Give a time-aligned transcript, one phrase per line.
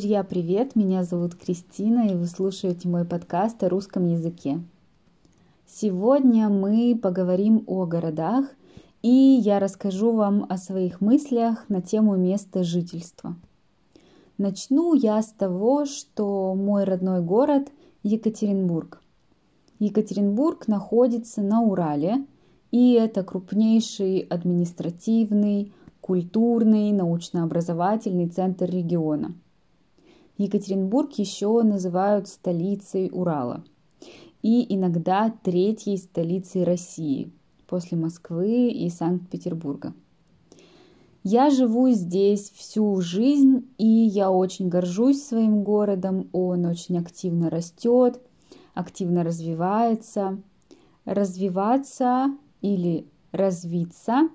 [0.00, 0.76] Друзья, привет!
[0.76, 4.58] Меня зовут Кристина, и вы слушаете мой подкаст о русском языке.
[5.66, 8.46] Сегодня мы поговорим о городах,
[9.02, 13.36] и я расскажу вам о своих мыслях на тему места жительства.
[14.38, 17.68] Начну я с того, что мой родной город
[18.02, 19.02] Екатеринбург.
[19.80, 22.24] Екатеринбург находится на Урале,
[22.70, 29.34] и это крупнейший административный, культурный, научно-образовательный центр региона.
[30.38, 33.64] Екатеринбург еще называют столицей Урала
[34.42, 37.30] и иногда третьей столицей России
[37.66, 39.92] после Москвы и Санкт-Петербурга.
[41.22, 46.30] Я живу здесь всю жизнь, и я очень горжусь своим городом.
[46.32, 48.20] Он очень активно растет,
[48.74, 50.40] активно развивается.
[51.04, 54.28] Развиваться или развиться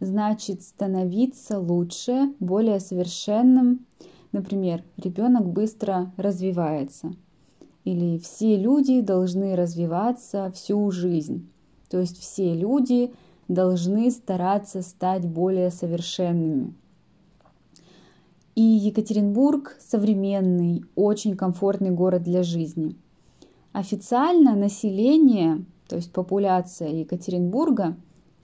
[0.00, 3.86] значит становиться лучше, более совершенным.
[4.32, 7.14] Например, ребенок быстро развивается.
[7.84, 11.48] Или все люди должны развиваться всю жизнь.
[11.88, 13.12] То есть все люди
[13.48, 16.74] должны стараться стать более совершенными.
[18.56, 22.96] И Екатеринбург современный, очень комфортный город для жизни.
[23.72, 27.96] Официально население, то есть популяция Екатеринбурга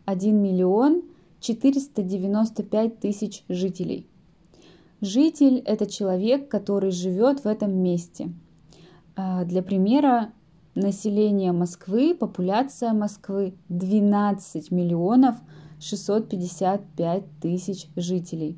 [0.04, 1.02] 1 миллион
[1.40, 4.06] 495 тысяч жителей.
[5.02, 8.32] Житель– это человек, который живет в этом месте.
[9.16, 10.30] А, для примера,
[10.76, 15.34] население Москвы, популяция Москвы 12 миллионов
[15.80, 18.56] 655 тысяч жителей.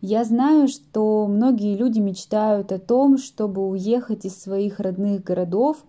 [0.00, 5.84] Я знаю, что многие люди мечтают о том, чтобы уехать из своих родных городов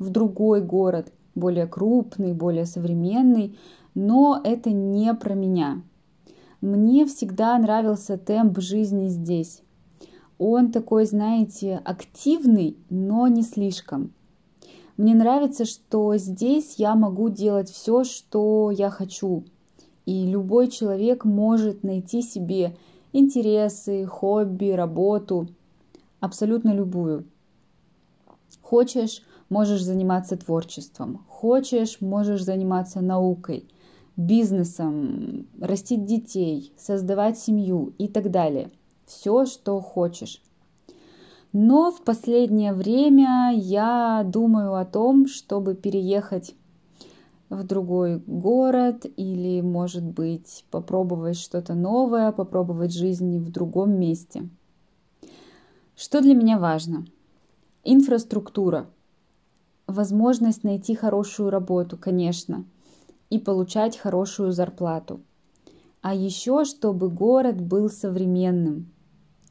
[0.00, 3.56] в другой город, более крупный, более современный,
[3.94, 5.82] но это не про меня.
[6.60, 9.62] Мне всегда нравился темп жизни здесь.
[10.38, 14.12] Он такой, знаете, активный, но не слишком.
[14.96, 19.44] Мне нравится, что здесь я могу делать все, что я хочу.
[20.04, 22.76] И любой человек может найти себе
[23.12, 25.46] интересы, хобби, работу,
[26.18, 27.24] абсолютно любую.
[28.62, 31.24] Хочешь, можешь заниматься творчеством.
[31.28, 33.68] Хочешь, можешь заниматься наукой–
[34.18, 38.70] бизнесом, растить детей, создавать семью и так далее.
[39.06, 40.42] Все, что хочешь.
[41.52, 46.54] Но в последнее время я думаю о том, чтобы переехать
[47.48, 54.48] в другой город или, может быть, попробовать что-то новое, попробовать жизнь в другом месте.
[55.96, 57.06] Что для меня важно?
[57.84, 58.90] Инфраструктура.
[59.86, 62.64] Возможность найти хорошую работу, конечно–
[63.30, 65.20] и получать хорошую зарплату.
[66.00, 68.90] А еще, чтобы город был современным.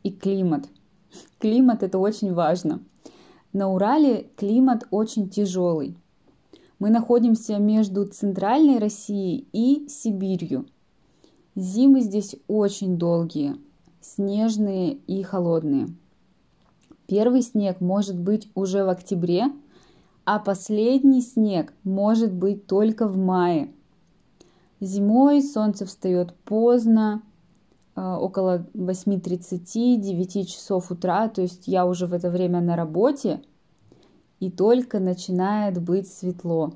[0.04, 0.68] И климат.
[1.40, 2.82] Климат это очень важно.
[3.54, 5.98] На Урале климат очень тяжелый.
[6.80, 10.68] Мы находимся между центральной Россией и Сибирью.
[11.56, 13.56] Зимы здесь очень долгие,
[14.00, 15.88] снежные и холодные.
[17.08, 19.46] Первый снег может быть уже в октябре,
[20.28, 23.72] а последний снег может быть только в мае.
[24.82, 27.24] Зимой солнце встает поздно,
[27.96, 33.42] э, около 8.30-9 часов утра, то есть я уже в это время на работе,
[34.42, 36.74] и только начинает быть светло.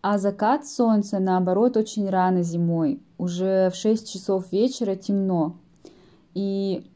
[0.00, 5.56] А закат солнца, наоборот, очень рано зимой, уже в 6 часов вечера темно.
[6.34, 6.88] И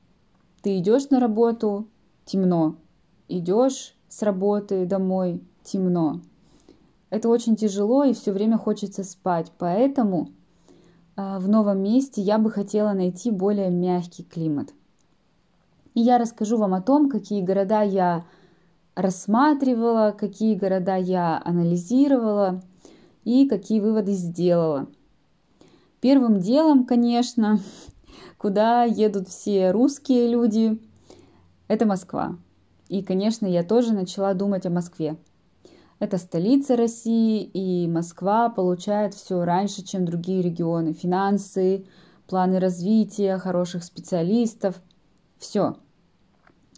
[0.62, 1.88] ты идешь на работу,
[2.26, 2.76] темно,
[3.26, 6.20] идешь с работы домой, темно.
[7.10, 10.28] Это очень тяжело и все время хочется спать, поэтому
[11.16, 14.72] а, в новом месте я бы хотела найти более мягкий климат.
[15.94, 18.24] И я расскажу вам о том, какие города я
[18.94, 22.62] рассматривала, какие города я анализировала
[23.24, 24.88] и какие выводы сделала.
[26.00, 27.58] Первым делом, конечно,
[28.38, 30.80] куда едут все русские люди,
[31.68, 32.36] это Москва.
[32.88, 35.16] И, конечно, я тоже начала думать о Москве.
[35.98, 40.92] Это столица России, и Москва получает все раньше, чем другие регионы.
[40.92, 41.86] Финансы,
[42.28, 44.80] планы развития, хороших специалистов.
[45.38, 45.76] Все.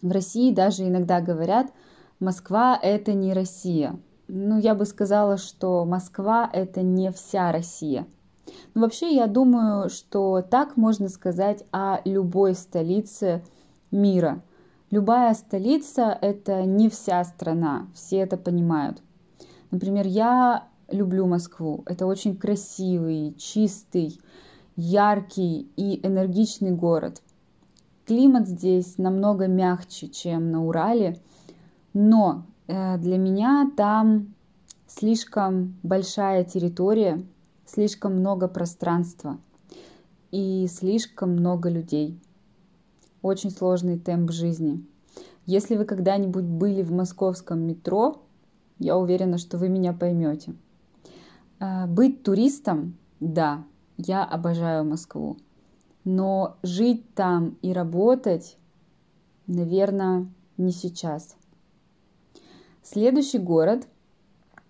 [0.02, 1.70] В России даже иногда говорят,
[2.18, 3.98] Москва это не Россия.
[4.26, 8.06] Ну, я бы сказала, что Москва это не вся Россия.
[8.74, 13.44] Но вообще я думаю, что так можно сказать о любой столице
[13.90, 14.42] мира–
[14.90, 19.00] Любая столица– это не вся страна, все это понимают.
[19.70, 21.84] Например, я люблю Москву.
[21.86, 24.18] Это очень красивый, чистый,
[24.74, 27.22] яркий и энергичный город.
[28.04, 31.20] климат здесь намного мягче, чем на Урале,
[31.94, 34.34] но э, для меня там
[34.88, 37.24] слишком большая территория,
[37.64, 39.38] слишком много пространства
[40.32, 42.18] и слишком много людей.
[43.22, 44.84] Очень сложный темп жизни.
[45.46, 48.22] Если вы когда-нибудь были в московском метро,
[48.78, 50.54] я уверена, что вы меня поймете.
[51.58, 53.64] Э, быть туристом, да,
[53.98, 55.36] я обожаю Москву.
[56.04, 58.56] Но жить там и работать,
[59.46, 60.26] наверное,
[60.56, 61.36] не сейчас.
[62.82, 63.86] Следующий город,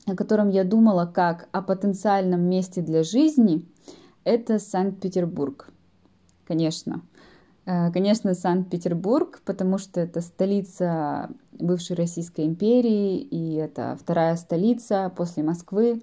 [0.07, 3.65] о котором я думала как о потенциальном месте для жизни,
[4.25, 5.71] это Санкт-Петербург.
[6.47, 7.03] Конечно.
[7.71, 15.45] Э, конечно, Санкт-Петербург, потому что это столица бывшей Российской империи, и это вторая столица после
[15.45, 16.03] Москвы.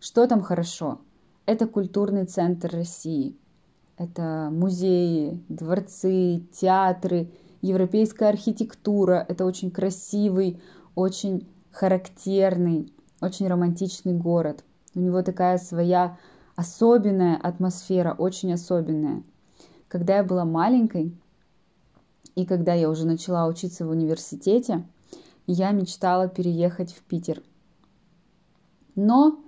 [0.00, 1.02] Что там хорошо?
[1.44, 3.36] Это культурный центр России.
[3.98, 7.30] Это музеи, дворцы, театры,
[7.60, 9.26] европейская архитектура.
[9.28, 10.62] Это очень красивый,
[10.94, 14.64] очень характерный, очень романтичный город.
[14.94, 16.16] У него такая своя
[16.56, 19.22] особенная атмосфера, очень особенная.
[19.92, 21.14] Когда я была маленькой,
[22.34, 24.86] и когда я уже начала учиться в университете,
[25.46, 27.42] я мечтала переехать в Питер.
[28.94, 29.38] Но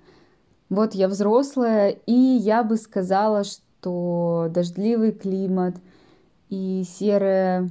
[0.69, 5.77] вот я взрослая, и я бы сказала, что дождливый климат
[6.51, 7.71] и серое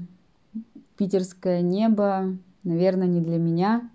[0.98, 3.88] питерское небо, наверное, не для меня.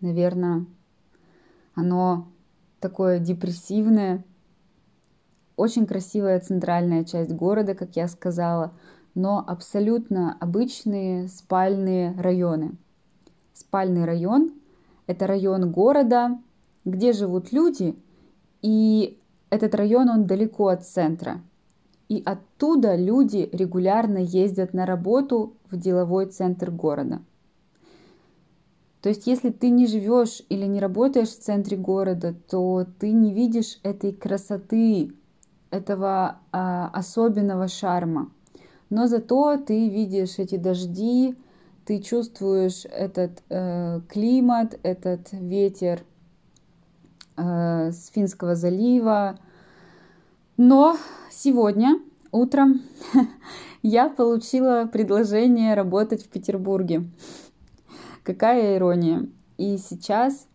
[0.00, 0.64] Наверное,
[1.74, 2.26] оно
[2.80, 4.24] такое депрессивное.
[5.58, 8.72] Очень красивая центральная часть города, как я сказала,
[9.14, 12.78] но абсолютно обычные спальные районы.
[13.52, 14.54] Спальный район–
[15.06, 16.38] это район города,
[16.86, 17.94] где живут люди–
[18.62, 19.18] и
[19.50, 21.40] этот район, он далеко от центра.
[22.08, 27.20] И оттуда люди регулярно ездят на работу в деловой центр города.
[29.02, 33.32] То есть, если ты не живешь или не работаешь в центре города, то ты не
[33.32, 35.12] видишь этой красоты,
[35.70, 38.30] этого а, особенного шарма.
[38.90, 41.36] Но зато ты видишь эти дожди,
[41.84, 46.02] ты чувствуешь этот э, климат, этот ветер
[47.36, 49.38] э, с Финского залива.
[50.58, 50.98] Но
[51.30, 51.98] сегодня
[52.30, 52.82] утром
[53.82, 57.08] я получила предложение работать в Петербурге.
[58.22, 59.26] Какая ирония.
[59.56, 60.46] И сейчас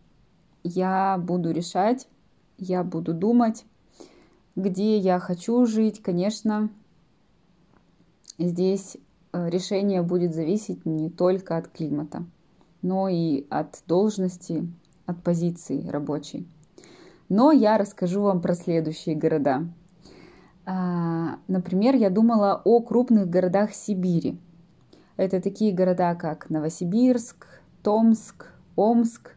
[0.62, 2.06] я буду решать,
[2.58, 3.64] я буду думать,
[4.56, 6.02] где я хочу жить.
[6.02, 6.70] Конечно,
[8.38, 8.96] здесь
[9.32, 12.24] э, решение будет зависеть не только от климата,
[12.82, 14.68] но и от должности,
[15.06, 16.46] от позиции рабочей.
[17.28, 19.66] Но я расскажу вам про следующие города.
[20.66, 24.38] А, например, я думала о крупных городах Сибири.
[25.16, 27.46] Это такие города, как Новосибирск,
[27.82, 29.36] Томск, Омск.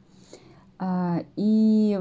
[0.79, 1.99] А, и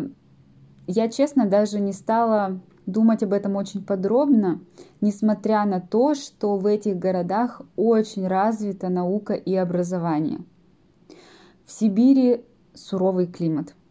[0.87, 4.61] я, честно, даже не стала думать об этом очень подробно,
[5.01, 10.41] несмотря на то, что в этих городах очень развита наука и образование.
[11.65, 12.45] В Сибири
[12.75, 13.75] суровый климат–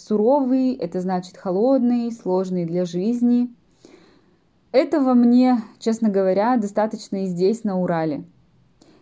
[0.00, 3.54] Суровый– это значит холодный, сложный для жизни.
[4.72, 8.24] Этого мне, честно говоря, достаточно и здесь, на Урале.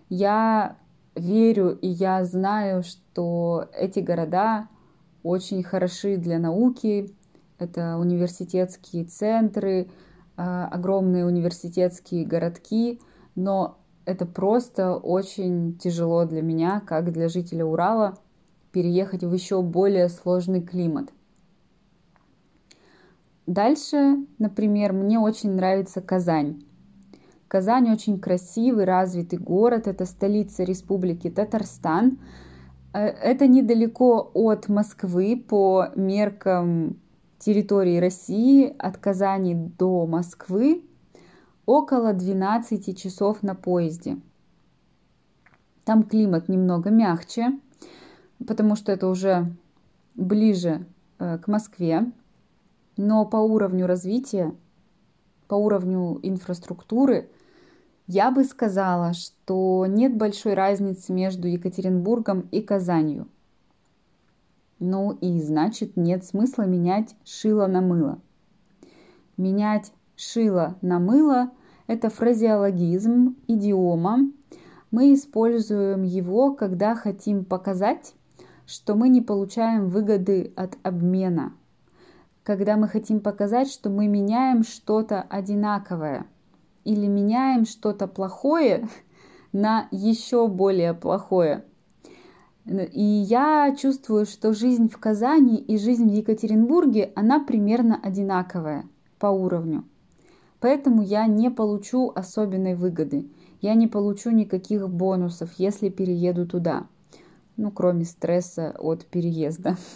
[0.09, 0.77] Я
[1.15, 4.67] верю и я знаю, что эти города
[5.23, 7.15] очень хороши для науки.
[7.59, 9.89] Это университетские центры,
[10.37, 13.01] а, огромные университетские городки,
[13.35, 18.19] но это просто очень тяжело для меня, как для жителя Урала–
[18.73, 21.13] переехать в еще более сложный климат.
[23.47, 26.63] Дальше, например, мне очень нравится Казань.
[27.49, 32.19] Казань очень красивый, развитый город, это столица республики Татарстан.
[32.93, 36.99] Э, это недалеко от Москвы по меркам
[37.39, 40.83] территории России, от Казани до Москвы
[41.67, 44.19] около 12 часов на поезде.
[45.85, 47.59] Там климат немного мягче,
[48.47, 49.53] потому что это уже
[50.15, 50.87] ближе
[51.19, 52.11] э, к Москве,
[52.97, 54.55] но по уровню развития,
[55.47, 57.31] по уровню инфраструктуры,
[58.07, 63.29] я бы сказала, что нет большой разницы между Екатеринбургом и Казанью.
[64.79, 68.21] Ну и значит нет смысла менять шило на мыло.
[69.37, 71.51] Менять шило на мыло–
[71.89, 74.31] это фразеологизм, идиома.
[74.91, 78.15] Мы используем его, когда хотим показать,
[78.67, 81.55] что мы не получаем выгоды от обмена,
[82.43, 86.27] когда мы хотим показать, что мы меняем что-то одинаковое
[86.85, 88.87] или меняем что-то плохое
[89.53, 91.65] на еще более плохое.
[92.69, 98.85] И я чувствую, что жизнь в Казани и жизнь в Екатеринбурге, она примерно одинаковая
[99.19, 99.85] по уровню.
[100.61, 103.27] Поэтому я не получу особенной выгоды.
[103.63, 106.87] Я не получу никаких бонусов, если перееду туда.
[107.57, 109.77] Ну, кроме стресса от переезда.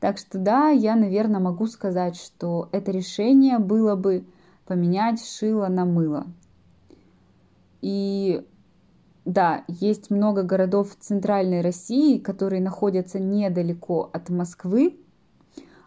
[0.00, 4.24] Так что да, я, наверное, могу сказать, что это решение было бы
[4.64, 6.28] поменять шило на мыло.
[7.80, 8.46] И
[9.28, 14.96] да, есть много городов в центральной России, которые находятся недалеко от Москвы.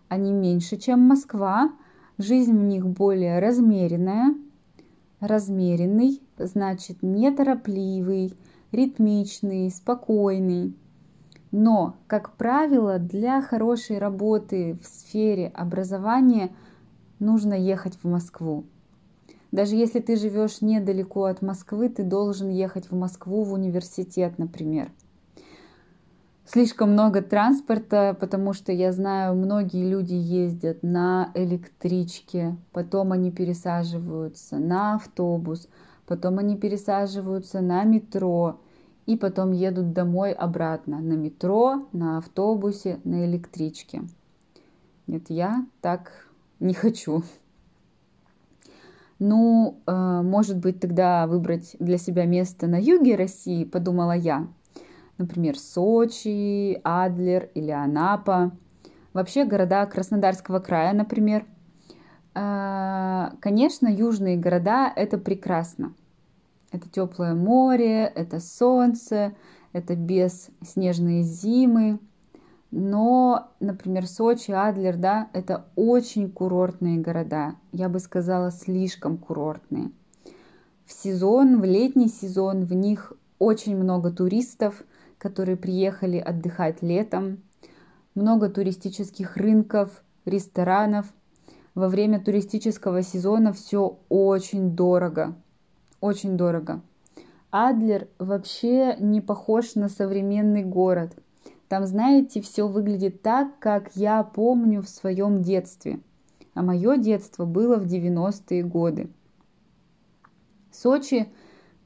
[0.09, 1.71] Они меньше, чем Москва.
[2.19, 4.35] Жизнь в них более размеренная.
[5.19, 8.37] Размеренный значит неторопливый,
[8.71, 10.75] ритмичный, спокойный.
[11.51, 16.51] Но, как правило, для хорошей работы в сфере образования
[17.17, 18.65] нужно ехать в Москву.
[19.51, 24.91] Даже если ты живешь недалеко от Москвы, ты должен ехать в Москву в университет, например.
[26.45, 34.57] Слишком много транспорта, потому что я знаю, многие люди ездят на электричке, потом они пересаживаются
[34.57, 35.69] на автобус,
[36.07, 38.59] потом они пересаживаются на метро
[39.05, 44.01] и потом едут домой обратно на метро, на автобусе, на электричке.
[45.07, 46.27] Нет, я так
[46.59, 47.23] не хочу.
[49.23, 54.47] Ну, э, может быть, тогда выбрать для себя место на юге России, подумала я.
[55.19, 58.51] Например, Сочи, Адлер или Анапа.
[59.13, 61.45] Вообще города Краснодарского края, например.
[62.33, 65.93] Э, конечно, южные города– это прекрасно.
[66.71, 69.33] Это теплое море, это солнце,
[69.71, 71.99] это без снежные зимы–
[72.71, 77.55] но, например, Сочи, Адлер, да, это очень курортные города.
[77.73, 79.91] Я бы сказала, слишком курортные.
[80.85, 84.83] В сезон, в летний сезон в них очень много туристов,
[85.17, 87.43] которые приехали отдыхать летом.
[88.15, 91.13] Много туристических рынков, ресторанов.
[91.75, 95.35] Во время туристического сезона все очень дорого.
[95.99, 96.81] Очень дорого.
[97.51, 101.11] Адлер вообще не похож на современный город–
[101.71, 106.01] там, знаете, все выглядит так, как я помню в своем детстве.
[106.53, 109.09] А мое детство было в 90-е годы.
[110.69, 111.29] Сочи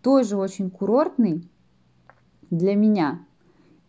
[0.02, 1.48] тоже очень курортный
[2.50, 3.24] для меня.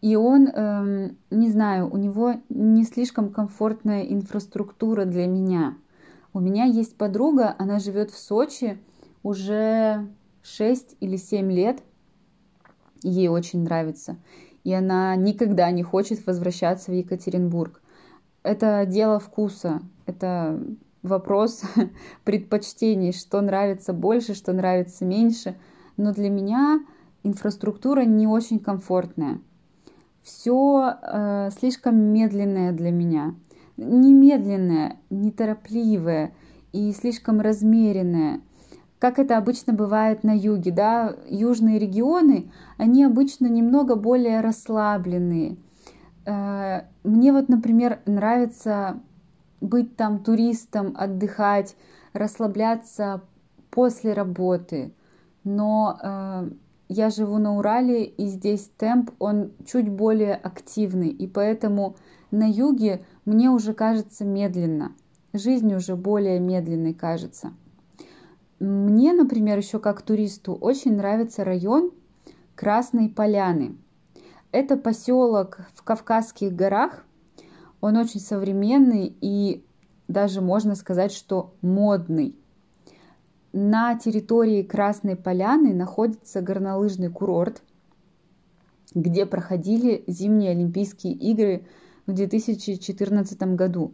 [0.03, 5.79] И он, эм, не знаю, у него не слишком комфортная инфраструктура для меня.
[6.35, 8.79] У меня есть подруга, она живет в Сочи
[9.23, 10.07] уже
[10.43, 11.83] 6 или 7 лет.
[13.03, 14.19] Ей очень нравится
[14.67, 17.81] и она никогда не хочет возвращаться в Екатеринбург.
[18.43, 20.61] Это дело вкуса, это
[21.05, 21.63] вопрос
[22.25, 25.55] предпочтений, что нравится больше, что нравится меньше.
[25.97, 26.81] Но для меня
[27.23, 29.39] инфраструктура не очень комфортная.
[30.25, 33.37] Все э, слишком медленное для меня.
[33.77, 36.35] Не медленное, неторопливое
[36.73, 38.41] и слишком размеренное
[38.99, 45.57] как это обычно бывает на юге, да, южные регионы, они обычно немного более расслабленные.
[46.25, 49.01] Э, мне вот, например, нравится
[49.61, 51.77] быть там туристом, отдыхать,
[52.13, 53.23] расслабляться
[53.71, 54.93] после работы.
[55.45, 56.51] Но э,
[56.89, 61.97] я живу на Урале, и здесь темп, он чуть более активный, и поэтому
[62.31, 64.93] на юге мне уже кажется медленно.
[65.33, 67.53] Жизнь уже более медленной кажется.
[68.59, 71.93] Мне, например, еще как туристу очень нравится район
[72.55, 73.77] Красной Поляны.
[74.51, 77.05] Это поселок в Кавказских горах.
[77.83, 79.63] Он очень современный и
[80.09, 82.35] даже можно сказать, что модный.
[83.53, 87.63] На территории Красной Поляны находится горнолыжный курорт,
[88.95, 91.67] где проходили зимние Олимпийские игры
[92.07, 93.93] в 2014 году.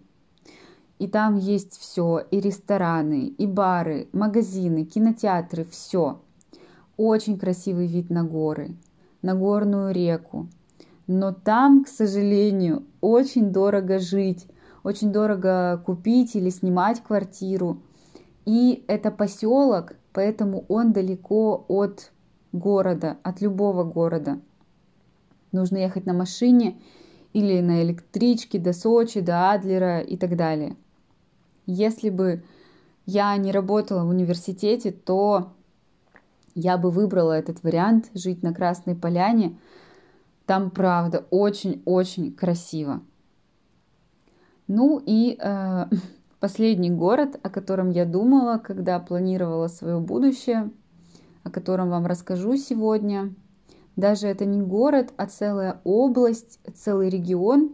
[1.02, 6.21] И там есть все, и рестораны, и бары, магазины, кинотеатры, все.
[6.97, 8.76] Очень красивый вид на горы,
[9.21, 10.47] на горную реку.
[11.09, 14.47] Но там, к сожалению, очень дорого жить,
[14.85, 17.78] очень дорого купить или снимать квартиру.
[18.44, 22.12] И это поселок, поэтому он далеко от
[22.52, 24.38] города, от любого города.
[25.50, 26.80] Нужно ехать на машине
[27.32, 30.76] или на электричке до Сочи, до Адлера и так далее.
[31.66, 32.42] Если бы
[33.07, 35.52] я не работала в университете, то
[36.54, 39.59] я бы выбрала этот вариант жить на Красной Поляне.
[40.47, 43.00] Там, правда, очень-очень красиво.
[44.66, 45.87] Ну и э,
[46.40, 50.71] последний город, о котором я думала, когда планировала свое будущее,
[51.42, 53.35] о котором вам расскажу сегодня.
[53.97, 57.73] Даже это не город, а целая область, целый регион.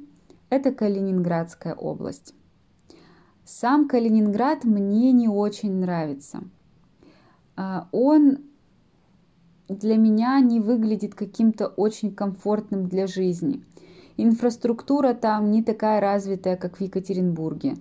[0.50, 2.34] Это Калининградская область.
[3.50, 6.42] Сам Калининград мне не очень нравится.
[7.56, 8.40] А, он
[9.70, 13.64] для меня не выглядит каким-то очень комфортным для жизни.
[14.18, 17.76] Инфраструктура там не такая развитая, как в Екатеринбурге.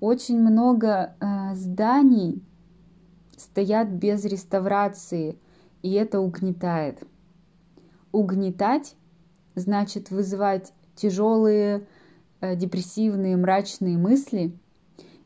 [0.00, 2.42] Очень много э, зданий
[3.36, 5.38] стоят без реставрации,
[5.82, 7.02] и это угнетает.
[8.10, 8.96] Угнетать
[9.54, 11.86] значит вызывать тяжелые,
[12.40, 14.58] э, депрессивные, мрачные мысли.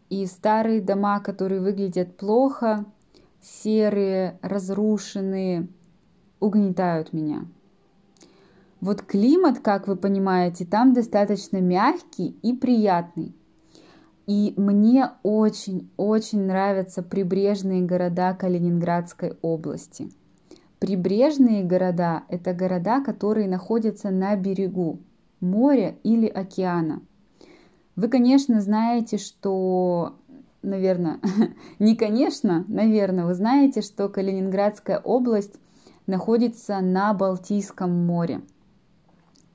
[0.08, 2.86] И старые дома, которые выглядят плохо,
[3.40, 5.68] серые, разрушенные,
[6.40, 7.46] угнетают меня.
[8.80, 13.34] Вот климат, как вы понимаете, там достаточно мягкий и приятный.
[14.26, 20.10] И мне очень-очень нравятся прибрежные города Калининградской области.
[20.78, 25.00] Прибрежные города– это города, которые находятся на берегу
[25.40, 27.02] моря или океана.
[27.98, 30.14] Вы, конечно, знаете, что,
[30.62, 31.18] наверное,
[31.80, 35.58] не конечно, наверное, вы знаете, что Калининградская область
[36.06, 38.42] находится на Балтийском море.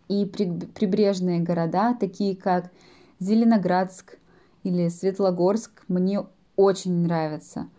[0.10, 2.70] И прибрежные города, такие как
[3.18, 4.18] Зеленоградск
[4.64, 6.26] или Светлогорск, мне
[6.58, 7.70] очень нравятся.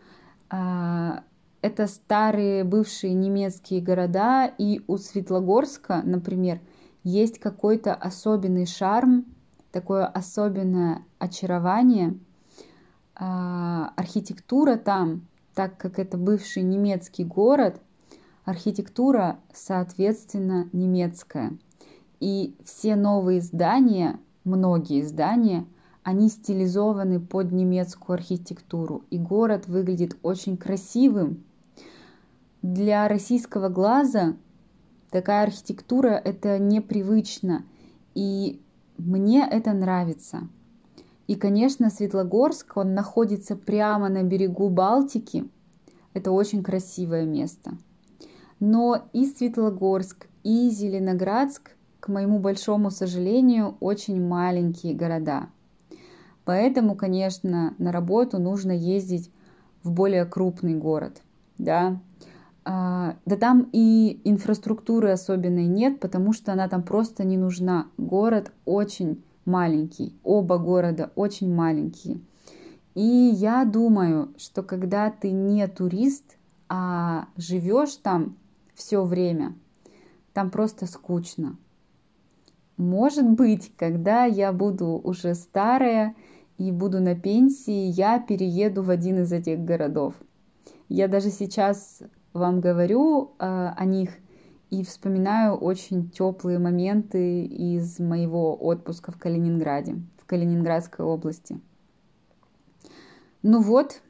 [0.48, 1.24] А,
[1.60, 6.58] это старые бывшие немецкие города, и у Светлогорска, например,
[7.02, 9.26] есть какой-то особенный шарм,
[9.74, 12.16] такое особенное очарование.
[13.16, 17.80] А, архитектура там, так как это бывший немецкий город,
[18.44, 21.58] архитектура, соответственно, немецкая.
[22.20, 25.66] И все новые здания, многие здания,
[26.04, 29.02] они стилизованы под немецкую архитектуру.
[29.10, 31.42] И город выглядит очень красивым.
[32.62, 34.36] Для российского глаза
[35.10, 37.64] такая архитектура это непривычно.
[38.14, 38.60] И
[38.98, 40.48] мне это нравится.
[41.26, 45.48] И, конечно, Светлогорск, он находится прямо на берегу Балтики.
[46.12, 47.72] Это очень красивое место.
[48.60, 55.48] Но и Светлогорск, и Зеленоградск, к моему большому сожалению, очень маленькие города.
[56.44, 59.30] Поэтому, конечно, на работу нужно ездить
[59.82, 61.22] в более крупный город.
[61.56, 62.00] Да,
[62.64, 67.88] да там и инфраструктуры особенной нет, потому что она там просто не нужна.
[67.98, 72.20] Город очень маленький, оба города очень маленькие.
[72.94, 78.36] И я думаю, что когда ты не турист, а живешь там
[78.74, 79.54] все время.
[80.32, 81.56] Там просто скучно.
[82.76, 86.14] Может быть, когда я буду уже старая
[86.58, 90.14] и буду на пенсии, я перееду в один из этих городов.
[90.88, 92.02] Я даже сейчас
[92.34, 94.10] вам говорю э, о них
[94.70, 101.60] и вспоминаю очень теплые моменты из моего отпуска в Калининграде, в Калининградской области.
[103.42, 104.02] Ну вот,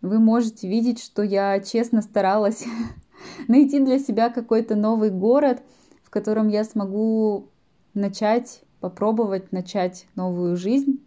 [0.00, 2.64] вы можете видеть, что я честно старалась
[3.48, 5.62] найти для себя какой-то новый город,
[6.02, 7.48] в котором я смогу
[7.94, 11.00] начать, попробовать начать новую жизнь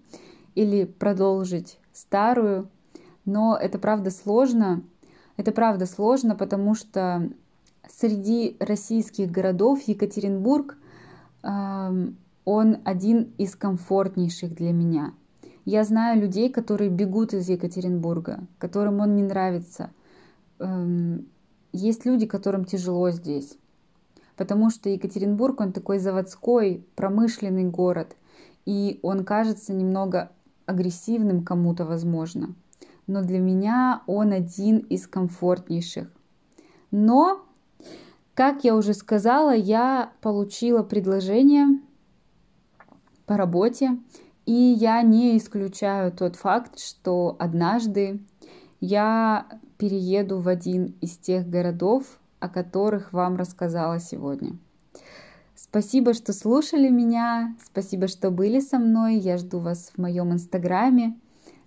[0.55, 2.69] или продолжить старую.
[3.25, 4.83] Но это правда сложно.
[5.37, 7.29] Это правда сложно, потому что
[7.89, 10.77] среди российских городов Екатеринбург
[11.43, 12.07] э,
[12.45, 15.13] он один из комфортнейших для меня.
[15.65, 19.89] Я знаю людей, которые бегут из Екатеринбурга, которым он не нравится.
[20.59, 21.27] Эм,
[21.73, 23.57] есть люди, которым тяжело здесь,
[24.37, 28.15] потому что Екатеринбург, он такой заводской, промышленный город,
[28.65, 30.31] и он кажется немного
[30.67, 32.53] агрессивным кому-то, возможно.
[33.07, 36.11] Но для меня он один из комфортнейших.
[36.91, 37.45] Но,
[38.33, 41.79] как я уже сказала, я получила предложение
[43.25, 43.97] по работе,
[44.45, 48.21] и я не исключаю тот факт, что однажды
[48.79, 54.57] я перееду в один из тех городов, о которых вам рассказала сегодня.
[55.55, 59.15] Спасибо, что слушали меня, спасибо, что были со мной.
[59.15, 61.17] Я жду вас в моем инстаграме.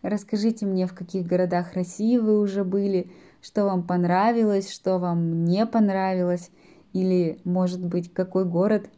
[0.02, 3.10] Расскажите мне, в каких городах России вы уже были,
[3.42, 6.50] что вам понравилось, что вам не понравилось,
[6.92, 8.88] или, может быть, какой город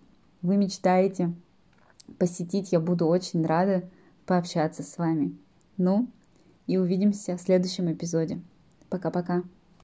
[0.42, 1.32] вы мечтаете
[2.18, 2.72] посетить.
[2.72, 3.88] Я буду очень рада
[4.26, 5.36] пообщаться с вами.
[5.76, 6.08] Ну,
[6.66, 8.40] и увидимся в следующем эпизоде.
[8.88, 9.42] Пока-пока.